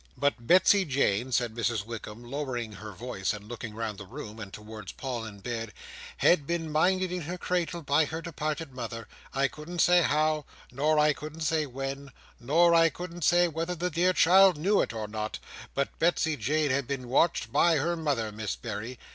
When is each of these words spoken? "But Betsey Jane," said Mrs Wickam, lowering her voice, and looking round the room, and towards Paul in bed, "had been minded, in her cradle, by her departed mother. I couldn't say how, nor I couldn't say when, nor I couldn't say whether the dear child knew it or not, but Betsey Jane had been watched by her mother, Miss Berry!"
"But 0.17 0.47
Betsey 0.47 0.83
Jane," 0.83 1.31
said 1.31 1.53
Mrs 1.53 1.85
Wickam, 1.85 2.23
lowering 2.23 2.71
her 2.71 2.91
voice, 2.91 3.33
and 3.33 3.47
looking 3.47 3.75
round 3.75 3.99
the 3.99 4.07
room, 4.07 4.39
and 4.39 4.51
towards 4.51 4.93
Paul 4.93 5.25
in 5.25 5.41
bed, 5.41 5.73
"had 6.17 6.47
been 6.47 6.71
minded, 6.71 7.11
in 7.11 7.21
her 7.21 7.37
cradle, 7.37 7.83
by 7.83 8.05
her 8.05 8.19
departed 8.19 8.71
mother. 8.73 9.07
I 9.31 9.47
couldn't 9.47 9.77
say 9.77 10.01
how, 10.01 10.45
nor 10.71 10.97
I 10.97 11.13
couldn't 11.13 11.41
say 11.41 11.67
when, 11.67 12.11
nor 12.39 12.73
I 12.73 12.89
couldn't 12.89 13.23
say 13.23 13.47
whether 13.47 13.75
the 13.75 13.91
dear 13.91 14.11
child 14.13 14.57
knew 14.57 14.81
it 14.81 14.91
or 14.91 15.07
not, 15.07 15.37
but 15.75 15.99
Betsey 15.99 16.35
Jane 16.35 16.71
had 16.71 16.87
been 16.87 17.07
watched 17.07 17.51
by 17.51 17.75
her 17.77 17.95
mother, 17.95 18.31
Miss 18.31 18.55
Berry!" 18.55 18.97